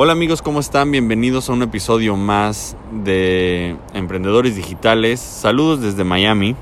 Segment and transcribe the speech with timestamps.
[0.00, 0.92] Hola amigos, ¿cómo están?
[0.92, 5.18] Bienvenidos a un episodio más de Emprendedores Digitales.
[5.18, 6.54] Saludos desde Miami.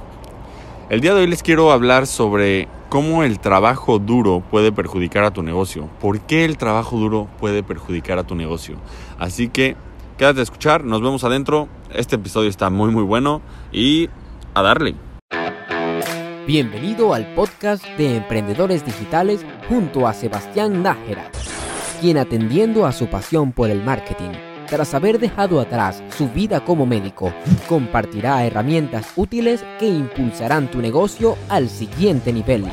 [0.88, 5.32] El día de hoy les quiero hablar sobre cómo el trabajo duro puede perjudicar a
[5.32, 5.86] tu negocio.
[6.00, 8.76] ¿Por qué el trabajo duro puede perjudicar a tu negocio?
[9.18, 9.76] Así que
[10.16, 11.68] quédate a escuchar, nos vemos adentro.
[11.92, 14.08] Este episodio está muy muy bueno y
[14.54, 14.94] a darle.
[16.46, 21.30] Bienvenido al podcast de Emprendedores Digitales junto a Sebastián Nájera
[22.00, 24.30] quien atendiendo a su pasión por el marketing,
[24.68, 27.32] tras haber dejado atrás su vida como médico,
[27.68, 32.64] compartirá herramientas útiles que impulsarán tu negocio al siguiente nivel,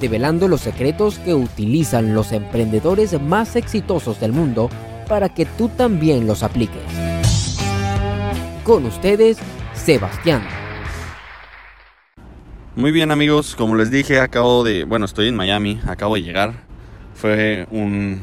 [0.00, 4.68] develando los secretos que utilizan los emprendedores más exitosos del mundo
[5.08, 6.82] para que tú también los apliques.
[8.64, 9.38] Con ustedes,
[9.74, 10.42] Sebastián.
[12.76, 16.54] Muy bien amigos, como les dije, acabo de, bueno, estoy en Miami, acabo de llegar.
[17.14, 18.22] Fue un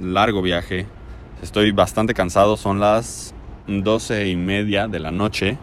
[0.00, 0.86] largo viaje.
[1.42, 3.34] Estoy bastante cansado, son las
[3.66, 5.58] doce y media de la noche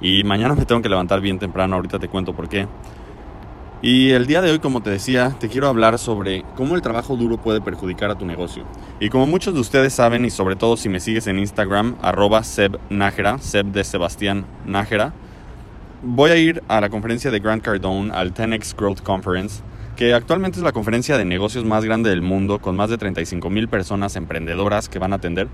[0.00, 2.66] y mañana me tengo que levantar bien temprano, ahorita te cuento por qué.
[3.82, 7.16] Y el día de hoy, como te decía, te quiero hablar sobre cómo el trabajo
[7.16, 8.64] duro puede perjudicar a tu negocio.
[9.00, 12.42] Y como muchos de ustedes saben, y sobre todo si me sigues en Instagram, arroba
[12.42, 15.12] Seb Nájera, de Sebastián Nájera,
[16.02, 19.62] voy a ir a la conferencia de Grant Cardone, al 10X Growth Conference,
[19.96, 23.48] que actualmente es la conferencia de negocios más grande del mundo, con más de 35
[23.48, 25.48] mil personas emprendedoras que van a atender.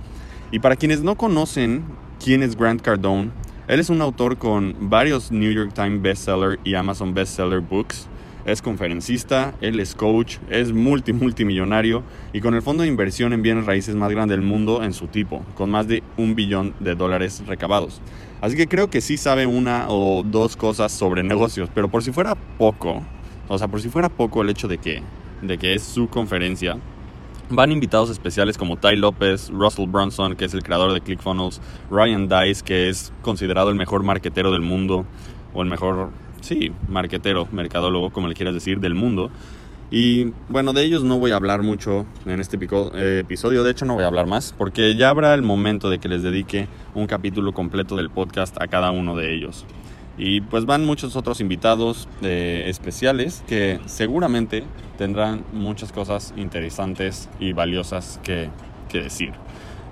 [0.51, 1.85] Y para quienes no conocen
[2.23, 3.31] quién es Grant Cardone,
[3.69, 8.09] él es un autor con varios New York Times bestseller y Amazon bestseller books.
[8.45, 13.43] Es conferencista, él es coach, es multi multimillonario y con el fondo de inversión en
[13.43, 16.97] bienes raíces más grande del mundo en su tipo, con más de un billón de
[16.97, 18.01] dólares recabados.
[18.41, 22.11] Así que creo que sí sabe una o dos cosas sobre negocios, pero por si
[22.11, 23.05] fuera poco,
[23.53, 25.03] o sea, por si fuera poco el hecho de que,
[25.43, 26.79] de que es su conferencia,
[27.51, 32.29] van invitados especiales como Ty López, Russell Brunson, que es el creador de ClickFunnels, Ryan
[32.29, 35.05] Dice, que es considerado el mejor marquetero del mundo,
[35.53, 36.09] o el mejor,
[36.41, 39.31] sí, marquetero, mercadólogo, como le quieras decir, del mundo.
[39.91, 43.85] Y bueno, de ellos no voy a hablar mucho en este eh, episodio, de hecho
[43.85, 47.07] no voy a hablar más, porque ya habrá el momento de que les dedique un
[47.07, 49.67] capítulo completo del podcast a cada uno de ellos.
[50.19, 54.65] Y pues van muchos otros invitados eh, especiales que seguramente
[54.99, 58.51] tendrán muchas cosas interesantes y valiosas que,
[58.89, 59.33] que decir.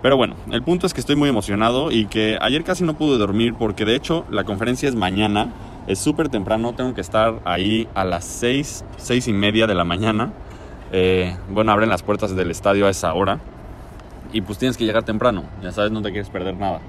[0.02, 3.18] Pero bueno, el punto es que estoy muy emocionado y que ayer casi no pude
[3.18, 5.52] dormir porque de hecho la conferencia es mañana,
[5.86, 9.84] es súper temprano, tengo que estar ahí a las 6, 6 y media de la
[9.84, 10.32] mañana.
[10.92, 13.40] Eh, bueno, abren las puertas del estadio a esa hora
[14.32, 16.80] y pues tienes que llegar temprano, ya sabes, no te quieres perder nada.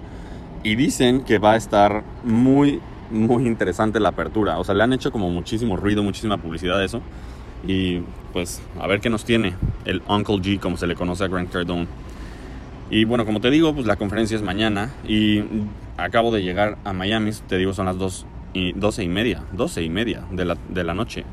[0.64, 2.80] Y dicen que va a estar muy,
[3.12, 4.60] muy interesante la apertura.
[4.60, 7.02] O sea, le han hecho como muchísimo ruido, muchísima publicidad de eso.
[7.68, 8.00] Y
[8.34, 9.54] pues a ver qué nos tiene
[9.86, 11.88] el Uncle G, como se le conoce a Grant Cardone.
[12.90, 15.44] Y bueno, como te digo, pues la conferencia es mañana y
[15.98, 19.84] acabo de llegar a Miami, te digo, son las dos y 12 y media, 12
[19.84, 21.24] y media de la, de la noche.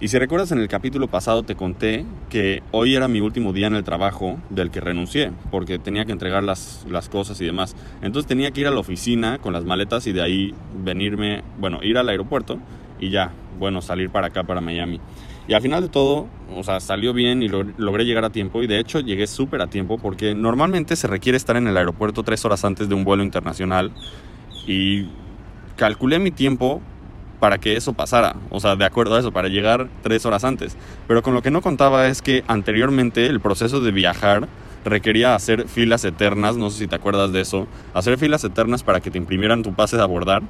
[0.00, 3.66] Y si recuerdas en el capítulo pasado te conté que hoy era mi último día
[3.66, 7.74] en el trabajo del que renuncié, porque tenía que entregar las, las cosas y demás.
[8.00, 10.54] Entonces tenía que ir a la oficina con las maletas y de ahí
[10.84, 12.60] venirme, bueno, ir al aeropuerto
[13.00, 15.00] y ya, bueno, salir para acá, para Miami.
[15.48, 18.68] Y al final de todo, o sea, salió bien y logré llegar a tiempo y
[18.68, 22.44] de hecho llegué súper a tiempo porque normalmente se requiere estar en el aeropuerto tres
[22.44, 23.90] horas antes de un vuelo internacional
[24.64, 25.06] y
[25.74, 26.82] calculé mi tiempo
[27.40, 30.76] para que eso pasara, o sea, de acuerdo a eso, para llegar tres horas antes.
[31.06, 34.48] Pero con lo que no contaba es que anteriormente el proceso de viajar
[34.84, 39.00] requería hacer filas eternas, no sé si te acuerdas de eso, hacer filas eternas para
[39.00, 40.42] que te imprimieran tu pase de abordar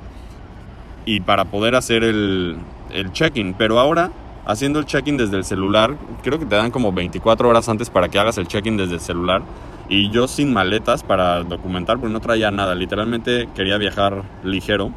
[1.04, 2.56] y para poder hacer el,
[2.92, 3.54] el check-in.
[3.54, 4.10] Pero ahora,
[4.46, 8.08] haciendo el check-in desde el celular, creo que te dan como 24 horas antes para
[8.08, 9.42] que hagas el check-in desde el celular.
[9.90, 14.92] Y yo sin maletas para documentar, porque no traía nada, literalmente quería viajar ligero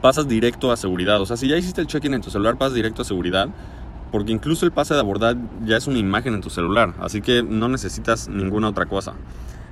[0.00, 1.20] pasas directo a seguridad.
[1.20, 3.48] O sea, si ya hiciste el check-in en tu celular, pasas directo a seguridad.
[4.10, 6.94] Porque incluso el pase de abordar ya es una imagen en tu celular.
[7.00, 9.14] Así que no necesitas ninguna otra cosa.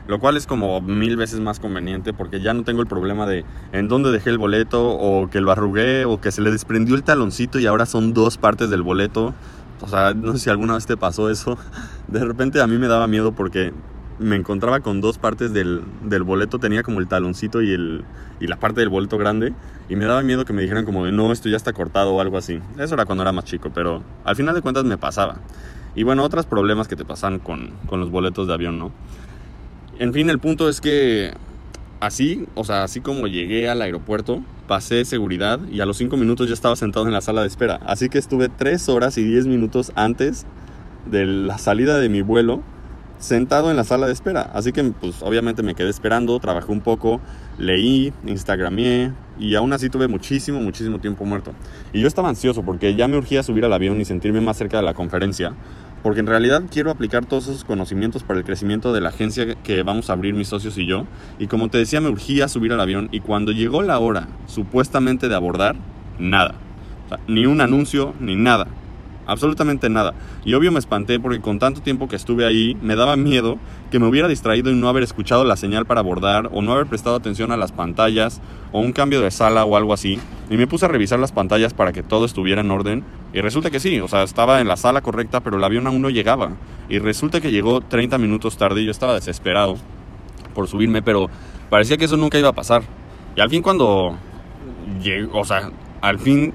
[0.06, 3.44] Lo cual es como mil veces más conveniente porque ya no tengo el problema de
[3.72, 7.02] en dónde dejé el boleto o que lo arrugué o que se le desprendió el
[7.02, 9.34] taloncito y ahora son dos partes del boleto.
[9.82, 11.58] O sea, no sé si alguna vez te pasó eso.
[12.08, 13.74] De repente a mí me daba miedo porque
[14.18, 18.04] me encontraba con dos partes del, del, boleto, tenía como el taloncito y, el,
[18.40, 19.52] y la parte del boleto grande,
[19.88, 22.36] y me daba miedo que me dijeran como no, esto ya está cortado o algo
[22.36, 22.60] así.
[22.78, 25.36] Eso era cuando era más chico, pero al final de cuentas me pasaba.
[25.94, 28.92] Y bueno, otros problemas que te pasan con, con los boletos de avión, ¿no?
[29.98, 31.32] En fin, el punto es que
[32.00, 36.48] así, o sea, así como llegué al aeropuerto, pasé seguridad y a los cinco minutos
[36.48, 37.80] ya estaba sentado en la sala de espera.
[37.86, 40.46] Así que estuve tres horas y diez minutos antes
[41.10, 42.62] de la salida de mi vuelo
[43.18, 44.50] sentado en la sala de espera.
[44.54, 47.20] Así que pues obviamente me quedé esperando, trabajé un poco,
[47.58, 51.52] leí, instagramé y aún así tuve muchísimo, muchísimo tiempo muerto.
[51.92, 54.78] Y yo estaba ansioso porque ya me urgía subir al avión y sentirme más cerca
[54.78, 55.52] de la conferencia.
[56.02, 59.82] Porque en realidad quiero aplicar todos esos conocimientos para el crecimiento de la agencia que
[59.82, 61.06] vamos a abrir mis socios y yo.
[61.40, 65.28] Y como te decía, me urgía subir al avión y cuando llegó la hora supuestamente
[65.28, 65.74] de abordar,
[66.20, 66.54] nada.
[67.26, 68.68] ni un anuncio, ni nada
[69.28, 70.14] absolutamente nada.
[70.44, 73.58] Y obvio me espanté porque con tanto tiempo que estuve ahí me daba miedo
[73.90, 76.86] que me hubiera distraído y no haber escuchado la señal para abordar o no haber
[76.86, 78.40] prestado atención a las pantallas
[78.72, 80.18] o un cambio de sala o algo así.
[80.50, 83.70] Y me puse a revisar las pantallas para que todo estuviera en orden y resulta
[83.70, 86.52] que sí, o sea, estaba en la sala correcta pero el avión aún no llegaba.
[86.88, 89.76] Y resulta que llegó 30 minutos tarde y yo estaba desesperado
[90.54, 91.28] por subirme, pero
[91.68, 92.82] parecía que eso nunca iba a pasar.
[93.36, 94.16] Y al fin cuando
[95.02, 95.70] llegó, o sea,
[96.00, 96.54] al fin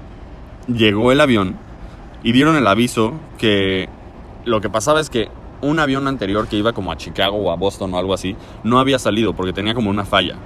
[0.66, 1.56] llegó el avión
[2.24, 3.88] y dieron el aviso que
[4.46, 5.28] lo que pasaba es que
[5.60, 8.34] un avión anterior que iba como a Chicago o a Boston o algo así,
[8.64, 10.36] no había salido porque tenía como una falla.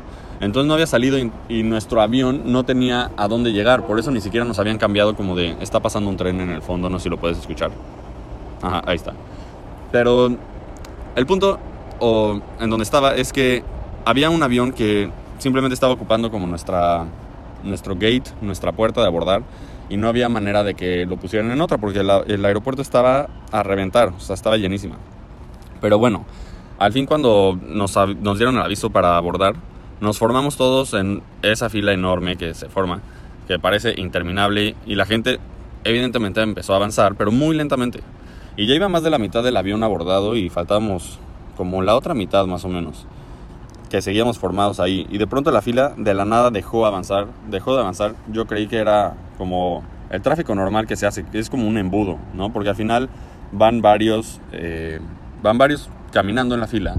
[0.40, 3.86] Entonces no había salido y, nuestro avión no tenía a dónde llegar.
[3.86, 6.62] Por eso ni siquiera nos habían cambiado como de, está pasando un tren en el
[6.62, 7.70] fondo, no sé si lo puedes escuchar.
[8.62, 9.14] Ajá, ahí está.
[9.90, 10.36] Pero
[11.16, 11.58] el punto
[12.00, 13.64] o en donde estaba es que
[14.04, 17.06] había un avión que simplemente estaba ocupando como nuestra,
[17.64, 19.42] nuestro gate, nuestra puerta de abordar
[19.88, 23.62] y no había manera de que lo pusieran en otra porque el aeropuerto estaba a
[23.62, 24.96] reventar, o sea, estaba llenísima.
[25.81, 26.25] Pero bueno,
[26.79, 29.55] al fin cuando nos, nos dieron el aviso para abordar,
[30.00, 33.00] nos formamos todos en esa fila enorme que se forma,
[33.46, 35.38] que parece interminable y la gente
[35.85, 38.00] evidentemente empezó a avanzar, pero muy lentamente.
[38.56, 41.19] Y ya iba más de la mitad del avión abordado y faltábamos
[41.56, 43.06] como la otra mitad más o menos,
[43.88, 45.06] que seguíamos formados ahí.
[45.11, 48.14] Y de pronto la fila de la nada dejó avanzar, dejó de avanzar.
[48.32, 52.19] Yo creí que era como el tráfico normal que se hace, es como un embudo,
[52.35, 52.52] ¿no?
[52.52, 53.08] Porque al final
[53.52, 55.00] van varios, eh,
[55.43, 56.96] van varios caminando en la fila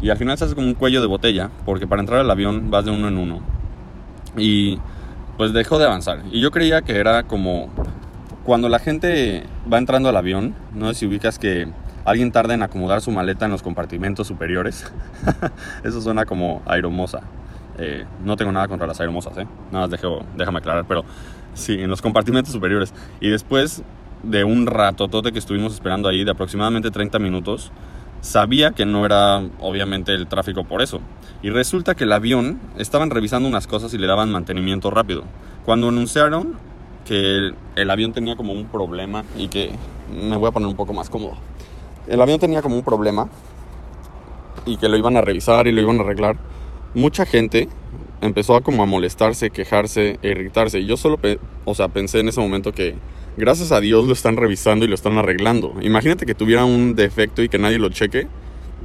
[0.00, 2.70] y al final se hace como un cuello de botella, porque para entrar al avión
[2.70, 3.40] vas de uno en uno.
[4.36, 4.78] Y
[5.38, 6.20] pues dejó de avanzar.
[6.30, 7.70] Y yo creía que era como
[8.44, 11.68] cuando la gente va entrando al avión, no sé si ubicas que
[12.04, 14.92] alguien tarda en acomodar su maleta en los compartimentos superiores.
[15.84, 17.20] Eso suena como aeromosa.
[17.78, 19.46] Eh, no tengo nada contra las aeromosas, ¿eh?
[19.72, 21.04] Nada más dejo, déjame aclarar, pero
[21.54, 22.92] Sí, en los compartimentos superiores.
[23.20, 23.82] Y después
[24.22, 27.70] de un ratotote que estuvimos esperando ahí, de aproximadamente 30 minutos,
[28.20, 31.00] sabía que no era obviamente el tráfico por eso.
[31.42, 35.22] Y resulta que el avión estaban revisando unas cosas y le daban mantenimiento rápido.
[35.64, 36.54] Cuando anunciaron
[37.06, 39.70] que el, avión tenía como un problema y que
[40.12, 41.36] me voy a poner un poco más cómodo.
[42.06, 43.28] El avión tenía como un problema
[44.66, 46.36] y que lo iban a revisar y lo iban a arreglar.
[46.94, 47.68] Mucha gente
[48.20, 50.80] empezó a como a molestarse, quejarse, irritarse.
[50.80, 51.18] Y yo solo,
[51.64, 52.94] o sea, pensé en ese momento que
[53.36, 55.74] gracias a Dios lo están revisando y lo están arreglando.
[55.82, 58.26] Imagínate que tuviera un defecto y que nadie lo cheque,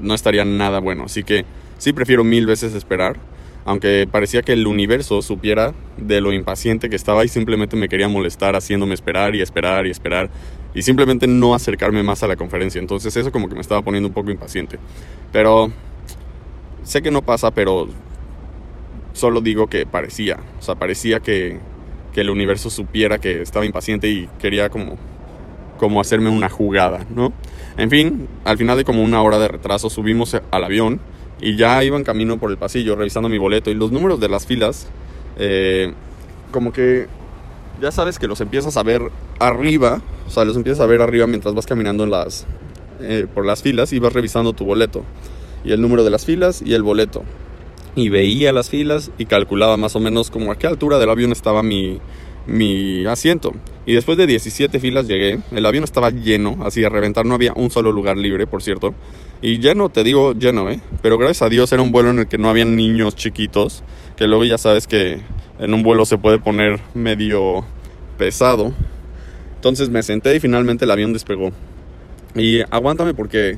[0.01, 1.05] no estaría nada bueno.
[1.05, 1.45] Así que
[1.77, 3.17] sí prefiero mil veces esperar,
[3.65, 8.07] aunque parecía que el universo supiera de lo impaciente que estaba y simplemente me quería
[8.07, 10.29] molestar haciéndome esperar y esperar y esperar
[10.73, 12.79] y simplemente no acercarme más a la conferencia.
[12.79, 14.79] Entonces eso como que me estaba poniendo un poco impaciente.
[15.31, 15.71] Pero
[16.83, 17.87] sé que no pasa, pero
[19.13, 21.59] Solo digo que parecía, o sea, parecía que,
[22.13, 24.97] que el universo supiera que estaba impaciente y quería como,
[25.77, 27.33] como hacerme una jugada, ¿no?
[27.77, 31.01] En fin, al final de como una hora de retraso subimos al avión
[31.41, 34.29] y ya iba en camino por el pasillo revisando mi boleto y los números de
[34.29, 34.87] las filas,
[35.37, 35.91] eh,
[36.51, 37.07] como que
[37.81, 39.01] ya sabes que los empiezas a ver
[39.39, 42.45] arriba, o sea, los empiezas a ver arriba mientras vas caminando en las,
[43.01, 45.03] eh, por las filas y vas revisando tu boleto
[45.63, 47.23] y el número de las filas y el boleto
[47.95, 51.31] y veía las filas y calculaba más o menos como a qué altura del avión
[51.31, 51.99] estaba mi,
[52.47, 53.53] mi asiento.
[53.85, 57.53] Y después de 17 filas llegué, el avión estaba lleno, así a reventar, no había
[57.53, 58.93] un solo lugar libre, por cierto.
[59.41, 60.79] Y lleno, te digo lleno, ¿eh?
[61.01, 63.83] Pero gracias a Dios era un vuelo en el que no había niños chiquitos,
[64.15, 65.19] que luego ya sabes que
[65.59, 67.65] en un vuelo se puede poner medio
[68.17, 68.73] pesado.
[69.55, 71.51] Entonces me senté y finalmente el avión despegó.
[72.33, 73.57] Y aguántame porque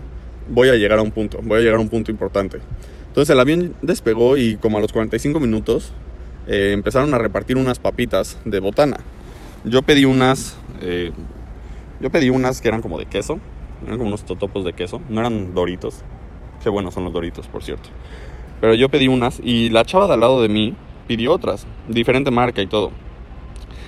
[0.49, 2.59] voy a llegar a un punto, voy a llegar a un punto importante.
[3.07, 5.93] Entonces el avión despegó y como a los 45 minutos
[6.47, 8.97] eh, empezaron a repartir unas papitas de botana.
[9.63, 11.11] Yo pedí unas, eh,
[11.99, 13.39] yo pedí unas que eran como de queso,
[13.85, 16.01] eran como unos totopos de queso, no eran doritos.
[16.63, 17.89] Qué buenos son los doritos, por cierto.
[18.59, 20.75] Pero yo pedí unas y la chava de al lado de mí
[21.07, 22.91] pidió otras, diferente marca y todo.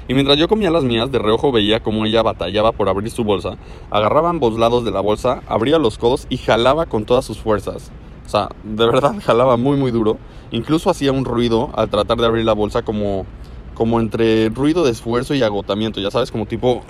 [0.07, 3.23] Y mientras yo comía las mías, de reojo veía como ella batallaba por abrir su
[3.23, 3.57] bolsa,
[3.89, 7.91] agarraba ambos lados de la bolsa, abría los codos y jalaba con todas sus fuerzas.
[8.25, 10.17] O sea, de verdad jalaba muy muy duro.
[10.51, 13.25] Incluso hacía un ruido al tratar de abrir la bolsa como,
[13.73, 16.83] como entre ruido de esfuerzo y agotamiento, ya sabes, como tipo...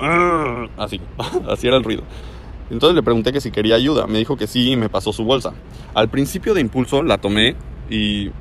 [0.78, 1.00] Así,
[1.48, 2.04] así era el ruido.
[2.70, 4.08] Entonces le pregunté que si quería ayuda.
[4.08, 5.54] Me dijo que sí y me pasó su bolsa.
[5.94, 7.56] Al principio de impulso la tomé
[7.90, 8.32] y,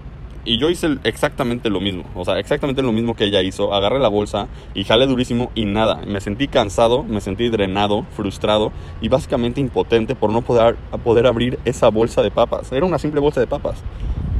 [0.44, 2.04] y yo hice exactamente lo mismo.
[2.14, 3.72] O sea, exactamente lo mismo que ella hizo.
[3.72, 6.00] Agarré la bolsa y jalé durísimo y nada.
[6.06, 11.58] Me sentí cansado, me sentí drenado, frustrado y básicamente impotente por no poder, poder abrir
[11.64, 12.72] esa bolsa de papas.
[12.72, 13.82] Era una simple bolsa de papas.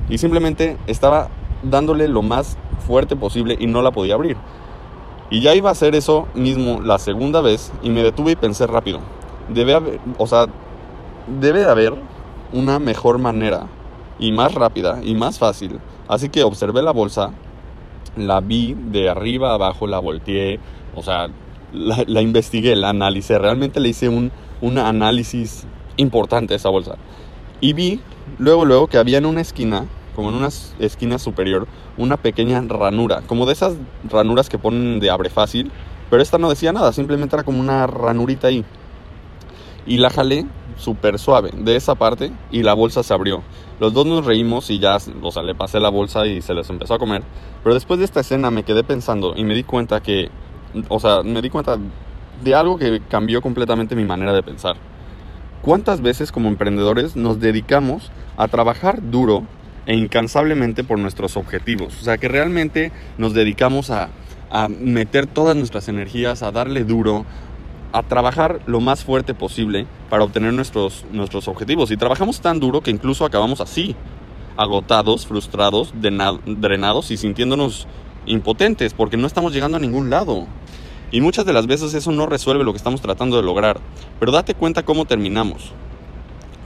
[0.09, 1.29] Y simplemente estaba
[1.63, 4.37] dándole lo más fuerte posible y no la podía abrir.
[5.31, 8.67] Y ya iba a hacer eso mismo la segunda vez y me detuve y pensé
[8.67, 9.01] rápido
[9.49, 10.47] debe haber, o sea,
[11.41, 11.95] debe haber
[12.53, 13.67] una mejor manera
[14.19, 15.79] y más rápida y más fácil.
[16.09, 17.33] Así que observé la bolsa,
[18.17, 20.61] la vi de arriba a abajo, la volteé,
[20.95, 21.29] o sea,
[21.73, 25.67] la, investigué, la analicé, realmente le hice un, un análisis
[25.97, 26.97] importante a esa bolsa.
[27.61, 28.01] Y vi
[28.39, 31.67] luego, luego que había en una esquina, como en una esquina superior,
[31.97, 35.71] una pequeña ranura, como de esas ranuras que ponen de abre fácil,
[36.11, 38.65] pero esta no decía nada, simplemente era como una ranurita ahí
[39.87, 43.43] y la jalé súper suave de esa parte y la bolsa se abrió.
[43.81, 46.69] Los dos nos reímos y ya, o sea, le pasé la bolsa y se les
[46.71, 47.23] empezó a comer.
[47.63, 50.31] Pero después de esta escena me quedé pensando y me di cuenta que,
[50.89, 51.79] o sea, me di cuenta
[52.43, 54.77] de algo que cambió completamente mi manera de pensar.
[55.63, 59.45] ¿Cuántas veces como emprendedores nos dedicamos a trabajar duro
[59.87, 62.01] e incansablemente por nuestros objetivos?
[62.01, 64.09] O sea, que realmente nos dedicamos a,
[64.51, 67.25] a meter todas nuestras energías, a darle duro,
[67.93, 71.91] a trabajar lo más fuerte posible para obtener nuestros, nuestros objetivos.
[71.91, 73.95] Y trabajamos tan duro que incluso acabamos así,
[74.57, 77.87] agotados, frustrados, drenados y sintiéndonos
[78.27, 80.47] impotentes porque no estamos llegando a ningún lado.
[81.11, 83.79] Y muchas de las veces eso no resuelve lo que estamos tratando de lograr.
[84.19, 85.73] Pero date cuenta cómo terminamos.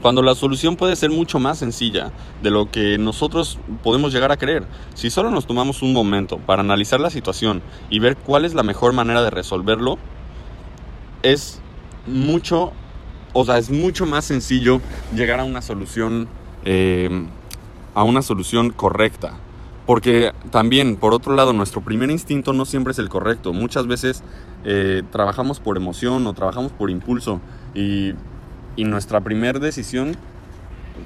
[0.02, 4.37] Cuando la solución puede ser mucho más sencilla de lo que nosotros podemos llegar a
[4.37, 4.64] creer.
[4.95, 8.62] Si solo nos tomamos un momento para analizar la situación y ver cuál es la
[8.62, 9.99] mejor manera de resolverlo,
[11.33, 11.61] es
[12.06, 12.73] mucho,
[13.33, 14.80] o sea, es mucho más sencillo
[15.14, 16.28] llegar a una solución,
[16.64, 17.26] eh,
[17.95, 19.35] a una solución correcta.
[19.87, 23.52] Porque también, por otro lado, nuestro primer instinto no siempre es el correcto.
[23.52, 24.25] Muchas veces
[24.64, 27.40] eh, trabajamos por emoción o trabajamos por impulso
[27.73, 28.12] y,
[28.75, 30.16] y nuestra primera decisión,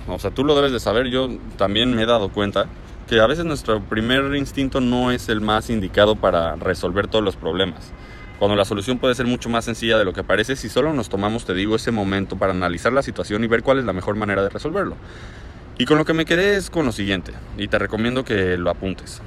[0.09, 2.67] o sea, tú lo debes de saber, yo también me he dado cuenta
[3.07, 7.37] que a veces nuestro primer instinto no es el más indicado para resolver todos los
[7.37, 7.93] problemas
[8.40, 11.11] cuando la solución puede ser mucho más sencilla de lo que parece si solo nos
[11.11, 14.16] tomamos, te digo, ese momento para analizar la situación y ver cuál es la mejor
[14.16, 14.97] manera de resolverlo.
[15.76, 18.70] Y con lo que me quedé es con lo siguiente, y te recomiendo que lo
[18.70, 19.20] apuntes.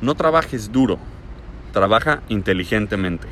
[0.00, 0.98] No trabajes duro,
[1.74, 3.28] trabaja inteligentemente.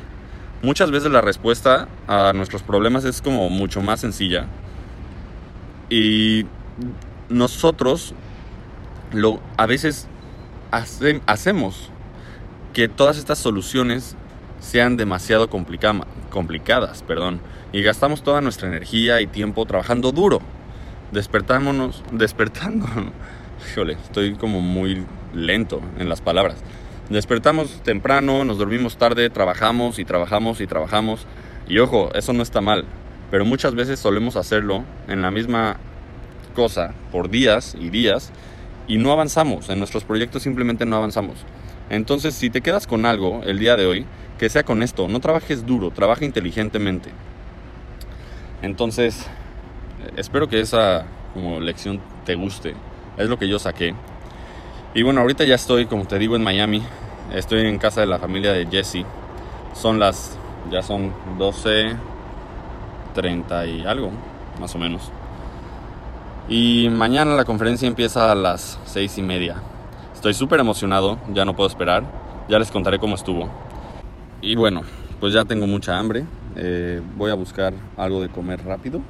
[0.61, 4.45] Muchas veces la respuesta a nuestros problemas es como mucho más sencilla.
[5.89, 6.45] Y
[7.29, 8.13] nosotros
[9.11, 10.07] lo, a veces
[10.69, 11.89] hacemos
[12.73, 14.15] que todas estas soluciones
[14.65, 17.39] sean demasiado complicadas, perdón,
[17.71, 20.41] y gastamos toda nuestra energía y tiempo trabajando duro.
[21.11, 22.87] Despertámonos, despertando.
[23.69, 25.05] Híjole, estoy como muy
[25.35, 26.57] lento en las palabras.
[27.09, 31.27] Despertamos temprano, nos dormimos tarde, trabajamos y trabajamos y trabajamos.
[31.67, 32.85] Y ojo, eso no está mal,
[33.29, 35.77] pero muchas veces solemos hacerlo en la misma
[36.55, 38.31] cosa por días y días
[38.87, 39.69] y no avanzamos.
[39.69, 41.37] En nuestros proyectos simplemente no avanzamos.
[41.91, 44.07] Entonces, si te quedas con algo el día de hoy,
[44.37, 45.07] que sea con esto.
[45.07, 47.11] No trabajes duro, trabaja inteligentemente.
[48.61, 49.27] Entonces,
[50.17, 52.73] espero que esa como lección te guste.
[53.17, 53.93] Es lo que yo saqué.
[54.93, 56.81] Y bueno, ahorita ya estoy, como te digo, en Miami.
[57.33, 59.05] Estoy en casa de la familia de Jesse.
[59.73, 60.37] Son las,
[60.71, 61.95] ya son 12,
[63.13, 64.11] 30 y algo,
[64.59, 65.11] más o menos.
[66.47, 69.55] Y mañana la conferencia empieza a las 6 y media.
[70.13, 72.03] Estoy súper emocionado, ya no puedo esperar.
[72.47, 73.49] Ya les contaré cómo estuvo.
[74.45, 74.83] Y bueno,
[75.19, 76.23] pues ya tengo mucha hambre.
[76.55, 79.01] Eh, voy a buscar algo de comer rápido.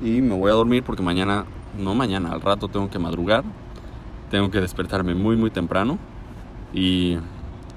[0.00, 1.44] Y me voy a dormir porque mañana,
[1.78, 3.44] no mañana, al rato tengo que madrugar.
[4.30, 5.98] Tengo que despertarme muy, muy temprano.
[6.72, 7.18] Y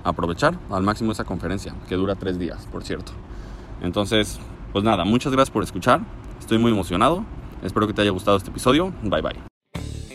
[0.05, 3.11] aprovechar al máximo esa conferencia, que dura tres días, por cierto.
[3.81, 4.39] Entonces,
[4.71, 5.99] pues nada, muchas gracias por escuchar.
[6.39, 7.25] Estoy muy emocionado.
[7.63, 8.93] Espero que te haya gustado este episodio.
[9.03, 9.50] Bye bye.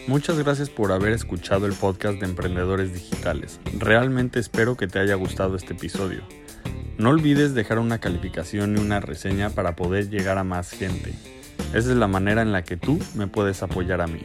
[0.08, 3.58] Muchas gracias por haber escuchado el podcast de Emprendedores Digitales.
[3.76, 6.22] Realmente espero que te haya gustado este episodio.
[6.96, 11.12] No olvides dejar una calificación y una reseña para poder llegar a más gente.
[11.74, 14.22] Esa es la manera en la que tú me puedes apoyar a mí.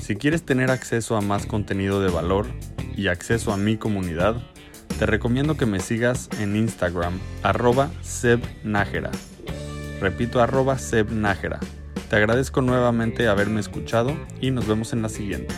[0.00, 2.46] Si quieres tener acceso a más contenido de valor
[2.96, 4.42] y acceso a mi comunidad,
[4.98, 9.12] te recomiendo que me sigas en Instagram, arroba sebnajera.
[10.00, 11.60] Repito, arroba sebnajera.
[12.10, 15.54] Te agradezco nuevamente haberme escuchado y nos vemos en la siguiente.